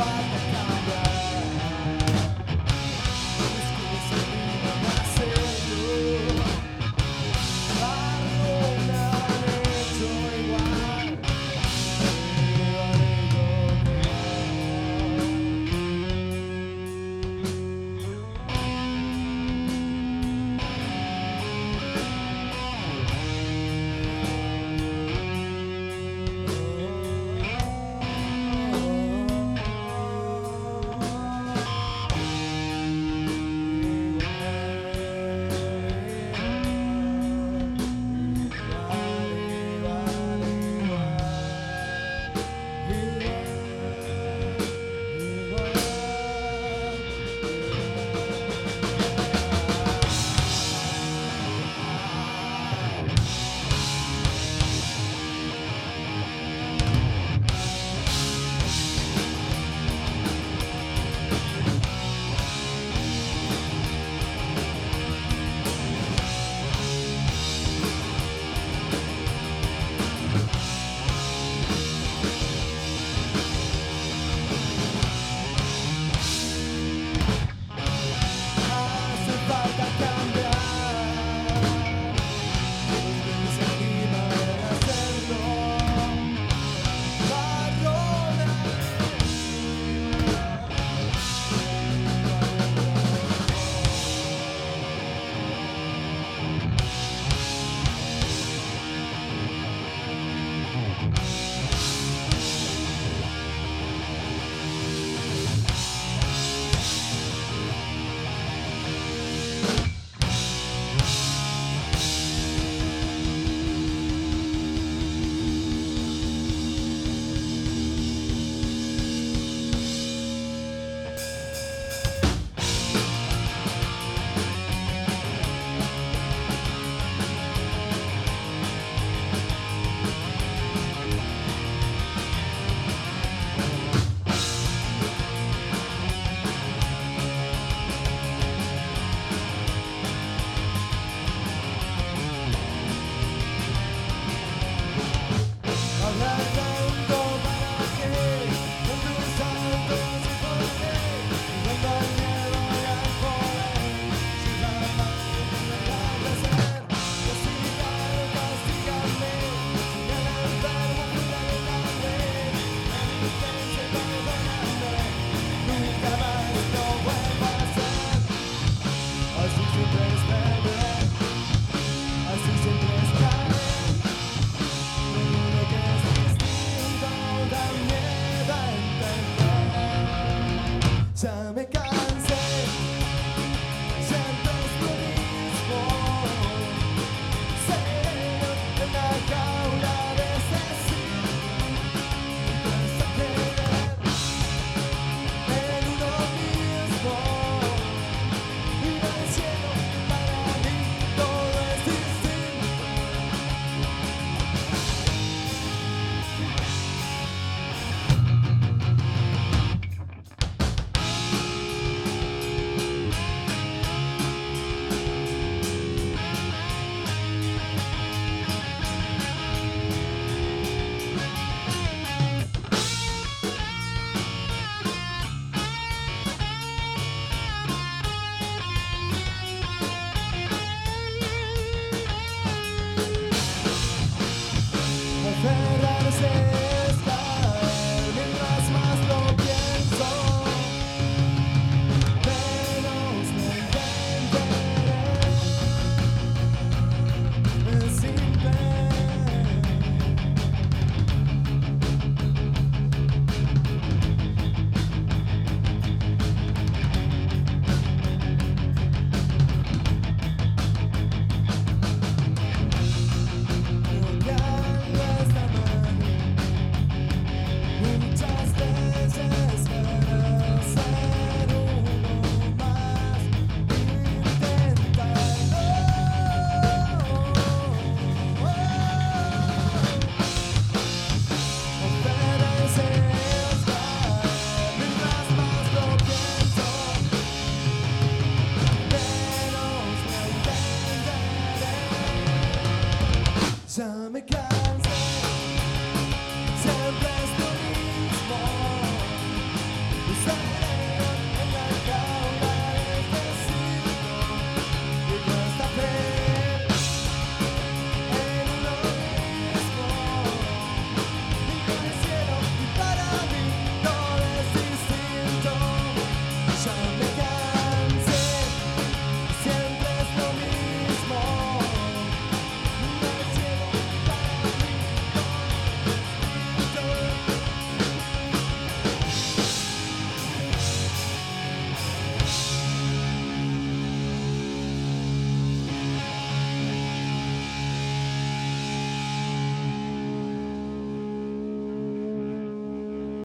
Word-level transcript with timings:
find 0.00 0.32
the 0.32 0.56
time. 0.56 0.79